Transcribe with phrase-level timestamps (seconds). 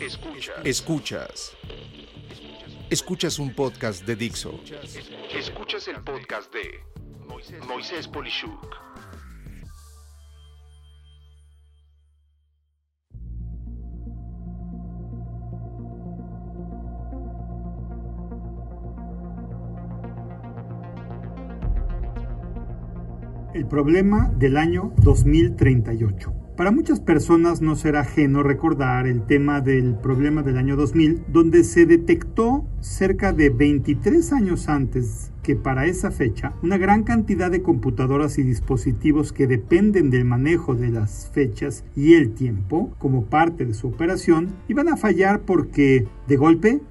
[0.00, 0.64] Escuchas.
[0.64, 1.56] Escuchas.
[2.88, 4.58] Escuchas un podcast de Dixo.
[5.30, 6.80] Escuchas el podcast de
[7.68, 8.76] Moisés Polishuk.
[23.52, 26.49] El problema del año 2038.
[26.60, 31.64] Para muchas personas no será ajeno recordar el tema del problema del año 2000, donde
[31.64, 37.62] se detectó cerca de 23 años antes que para esa fecha una gran cantidad de
[37.62, 43.64] computadoras y dispositivos que dependen del manejo de las fechas y el tiempo como parte
[43.64, 46.82] de su operación iban a fallar porque de golpe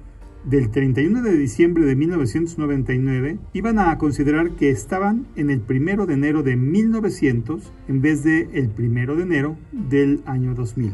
[0.44, 6.14] del 31 de diciembre de 1999 iban a considerar que estaban en el 1 de
[6.14, 10.92] enero de 1900 en vez de el 1 de enero del año 2000.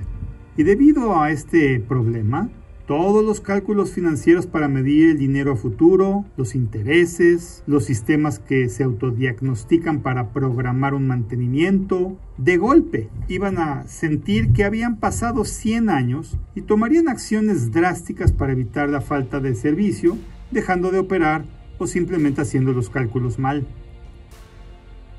[0.57, 2.51] Y debido a este problema,
[2.87, 8.69] todos los cálculos financieros para medir el dinero a futuro, los intereses, los sistemas que
[8.69, 15.91] se autodiagnostican para programar un mantenimiento, de golpe iban a sentir que habían pasado 100
[15.91, 20.17] años y tomarían acciones drásticas para evitar la falta de servicio,
[20.53, 21.45] dejando de operar
[21.79, 23.67] o simplemente haciendo los cálculos mal.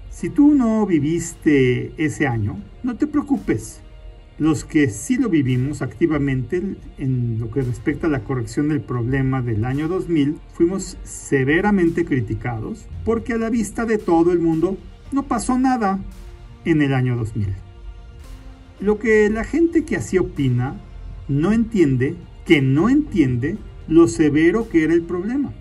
[0.10, 3.82] Si tú no viviste ese año, no te preocupes
[4.40, 6.62] los que sí lo vivimos activamente
[6.98, 12.86] en lo que respecta a la corrección del problema del año 2000, fuimos severamente criticados
[13.04, 14.78] porque a la vista de todo el mundo
[15.12, 16.00] no pasó nada
[16.66, 17.48] en el año 2000.
[18.80, 20.76] Lo que la gente que así opina
[21.28, 23.58] no entiende, que no entiende
[23.88, 25.52] lo severo que era el problema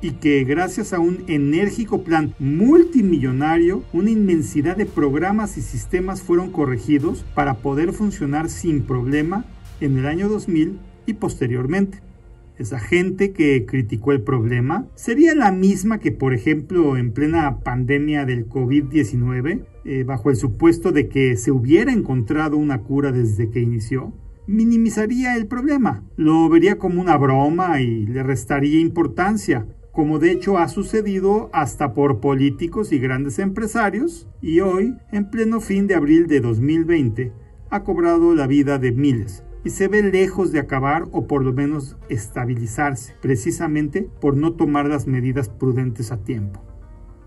[0.00, 6.50] y que gracias a un enérgico plan multimillonario, una inmensidad de programas y sistemas fueron
[6.50, 9.44] corregidos para poder funcionar sin problema
[9.80, 12.00] en el año 2000 y posteriormente.
[12.58, 18.24] Esa gente que criticó el problema sería la misma que, por ejemplo, en plena pandemia
[18.24, 23.60] del COVID-19, eh, bajo el supuesto de que se hubiera encontrado una cura desde que
[23.60, 24.14] inició,
[24.46, 30.58] minimizaría el problema, lo vería como una broma y le restaría importancia, como de hecho
[30.58, 36.26] ha sucedido hasta por políticos y grandes empresarios, y hoy, en pleno fin de abril
[36.26, 37.32] de 2020,
[37.70, 41.54] ha cobrado la vida de miles y se ve lejos de acabar o por lo
[41.54, 46.62] menos estabilizarse, precisamente por no tomar las medidas prudentes a tiempo.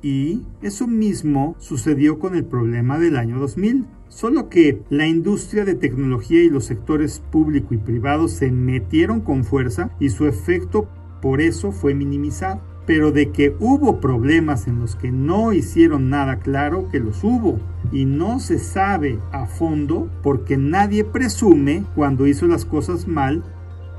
[0.03, 5.73] Y eso mismo sucedió con el problema del año 2000, solo que la industria de
[5.73, 10.87] tecnología y los sectores público y privado se metieron con fuerza y su efecto
[11.21, 12.61] por eso fue minimizado.
[12.85, 17.59] Pero de que hubo problemas en los que no hicieron nada claro, que los hubo.
[17.91, 23.43] Y no se sabe a fondo porque nadie presume cuando hizo las cosas mal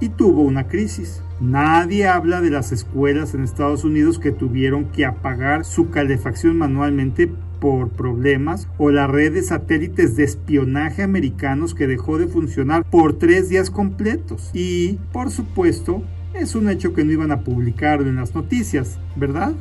[0.00, 1.22] y tuvo una crisis.
[1.40, 7.30] Nadie habla de las escuelas en Estados Unidos que tuvieron que apagar su calefacción manualmente
[7.60, 13.14] por problemas o la red de satélites de espionaje americanos que dejó de funcionar por
[13.18, 14.50] tres días completos.
[14.54, 16.02] Y, por supuesto,
[16.40, 19.54] es un hecho que no iban a publicar en las noticias, ¿verdad?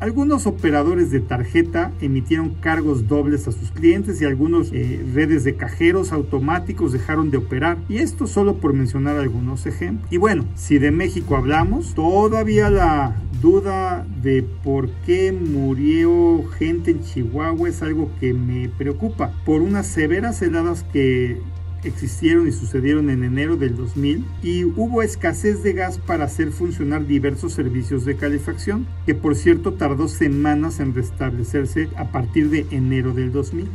[0.00, 5.56] Algunos operadores de tarjeta emitieron cargos dobles a sus clientes y algunos eh, redes de
[5.56, 7.76] cajeros automáticos dejaron de operar.
[7.86, 10.10] Y esto solo por mencionar algunos ejemplos.
[10.10, 17.02] Y bueno, si de México hablamos, todavía la duda de por qué murió gente en
[17.02, 19.32] Chihuahua es algo que me preocupa.
[19.44, 21.38] Por unas severas heladas que
[21.84, 27.06] existieron y sucedieron en enero del 2000 y hubo escasez de gas para hacer funcionar
[27.06, 33.12] diversos servicios de calefacción, que por cierto tardó semanas en restablecerse a partir de enero
[33.12, 33.66] del 2000.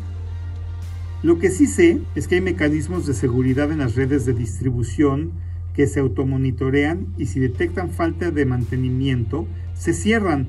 [1.24, 5.32] Lo que sí sé es que hay mecanismos de seguridad en las redes de distribución
[5.74, 10.48] que se automonitorean y si detectan falta de mantenimiento, se cierran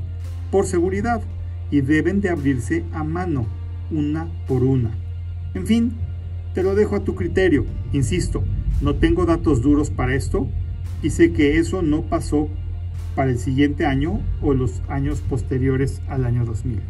[0.50, 1.22] por seguridad
[1.70, 3.46] y deben de abrirse a mano,
[3.90, 4.96] una por una.
[5.54, 5.96] En fin,
[6.56, 7.66] te lo dejo a tu criterio.
[7.92, 8.42] Insisto,
[8.80, 10.48] no tengo datos duros para esto
[11.02, 12.48] y sé que eso no pasó
[13.14, 16.80] para el siguiente año o los años posteriores al año 2000.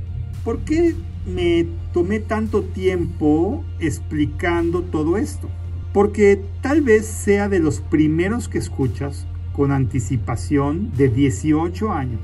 [0.44, 0.94] ¿Por qué
[1.26, 5.48] me tomé tanto tiempo explicando todo esto?
[5.92, 12.20] Porque tal vez sea de los primeros que escuchas con anticipación de 18 años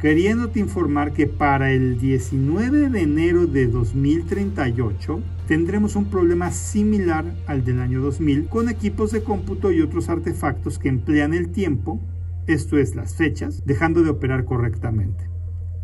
[0.00, 7.64] queriéndote informar que para el 19 de enero de 2038 tendremos un problema similar al
[7.64, 12.00] del año 2000 con equipos de cómputo y otros artefactos que emplean el tiempo,
[12.46, 15.36] esto es las fechas, dejando de operar correctamente.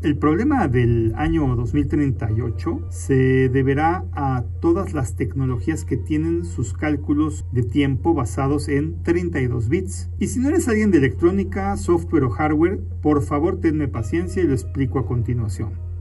[0.03, 7.47] El problema del año 2038 se deberá a todas las tecnologías que tienen sus cálculos
[7.53, 10.11] de tiempo basados en 32 bits.
[10.19, 14.49] Y si no eres alguien de electrónica, software o hardware, por favor tenme paciencia y
[14.49, 15.92] lo explico a continuación.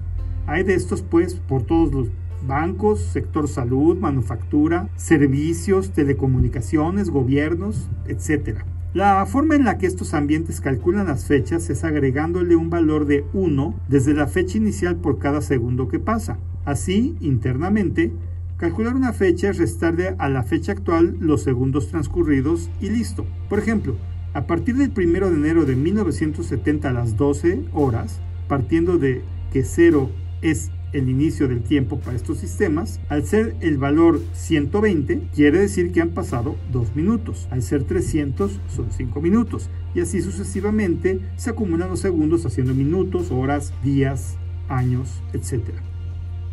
[0.50, 2.08] Hay de estos pues por todos los
[2.42, 8.62] bancos, sector salud, manufactura, servicios, telecomunicaciones, gobiernos, etc.
[8.96, 13.26] La forma en la que estos ambientes calculan las fechas es agregándole un valor de
[13.34, 16.40] 1 desde la fecha inicial por cada segundo que pasa.
[16.66, 18.12] Así, internamente,
[18.58, 23.28] calcular una fecha es restarle a la fecha actual los segundos transcurridos y listo.
[23.50, 23.98] Por ejemplo,
[24.34, 29.22] a partir del 1 de enero de 1970 a las 12 horas, partiendo de
[29.54, 30.10] que 0
[30.42, 33.00] es el inicio del tiempo para estos sistemas.
[33.10, 37.48] Al ser el valor 120, quiere decir que han pasado 2 minutos.
[37.52, 39.70] Al ser 300, son 5 minutos.
[39.94, 44.36] Y así sucesivamente se acumulan los segundos haciendo minutos, horas, días,
[44.68, 45.62] años, etc.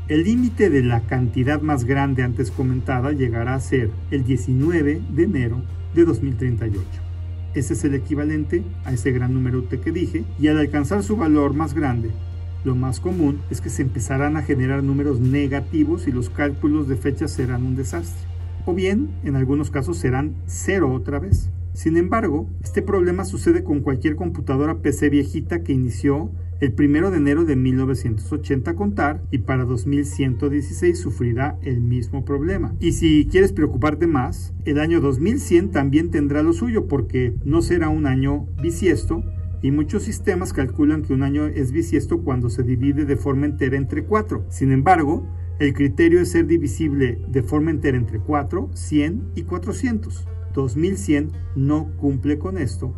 [0.09, 5.23] El límite de la cantidad más grande antes comentada llegará a ser el 19 de
[5.23, 5.63] enero
[5.95, 6.81] de 2038.
[7.55, 11.55] Ese es el equivalente a ese gran número que dije y al alcanzar su valor
[11.55, 12.11] más grande,
[12.67, 16.97] lo más común es que se empezarán a generar números negativos y los cálculos de
[16.97, 18.27] fechas serán un desastre.
[18.67, 21.49] O bien, en algunos casos serán cero otra vez.
[21.75, 27.19] Sin embargo, este problema sucede con cualquier computadora PC viejita que inició el 1 de
[27.19, 32.75] enero de 1980 a contar y para 2116 sufrirá el mismo problema.
[32.81, 37.91] Y si quieres preocuparte más, el año 2100 también tendrá lo suyo porque no será
[37.91, 39.23] un año bisiesto,
[39.63, 43.77] y muchos sistemas calculan que un año es bisiesto cuando se divide de forma entera
[43.77, 44.47] entre 4.
[44.49, 45.27] Sin embargo,
[45.59, 50.27] el criterio es ser divisible de forma entera entre 4, 100 y 400.
[50.55, 52.95] 2100 no cumple con esto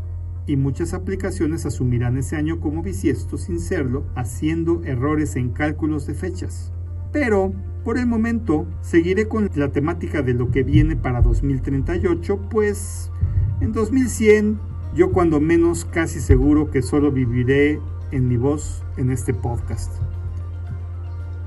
[0.48, 6.14] y muchas aplicaciones asumirán ese año como bisiesto sin serlo, haciendo errores en cálculos de
[6.14, 6.72] fechas.
[7.12, 7.52] Pero,
[7.84, 13.12] por el momento, seguiré con la temática de lo que viene para 2038, pues
[13.60, 14.58] en 2100
[14.94, 17.80] yo cuando menos casi seguro que solo viviré
[18.10, 19.92] en mi voz en este podcast.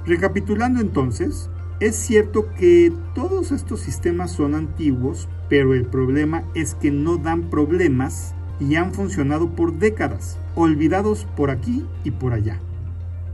[0.06, 1.50] Recapitulando entonces,
[1.80, 7.50] es cierto que todos estos sistemas son antiguos, pero el problema es que no dan
[7.50, 12.60] problemas y han funcionado por décadas, olvidados por aquí y por allá.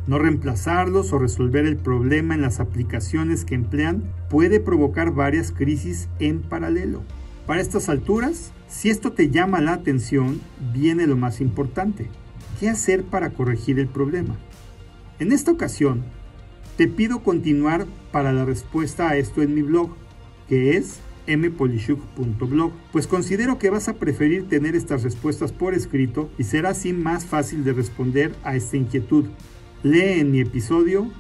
[0.08, 6.08] No reemplazarlos o resolver el problema en las aplicaciones que emplean puede provocar varias crisis
[6.20, 7.04] en paralelo.
[7.46, 10.42] Para estas alturas, si esto te llama la atención,
[10.74, 12.10] viene lo más importante.
[12.60, 14.38] ¿Qué hacer para corregir el problema?
[15.20, 16.04] En esta ocasión,
[16.76, 19.96] te pido continuar para la respuesta a esto en mi blog,
[20.48, 26.44] que es mpolishuk.blog, pues considero que vas a preferir tener estas respuestas por escrito y
[26.44, 29.26] será así más fácil de responder a esta inquietud.
[29.84, 31.12] Lee en mi episodio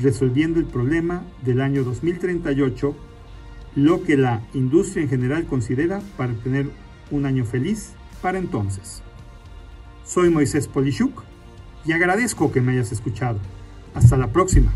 [0.00, 2.94] Resolviendo el problema del año 2038
[3.74, 6.70] lo que la industria en general considera para tener
[7.10, 9.02] un año feliz para entonces.
[10.04, 11.22] Soy Moisés Polishuk
[11.84, 13.38] y agradezco que me hayas escuchado.
[13.94, 14.72] Hasta la próxima.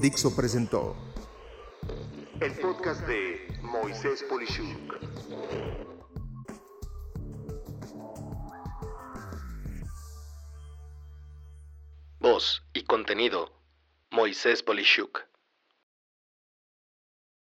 [0.00, 1.13] Dixo presentó
[2.40, 4.66] el podcast de Moisés Polishuk.
[12.18, 13.52] Voz y contenido,
[14.10, 15.33] Moisés Polishuk.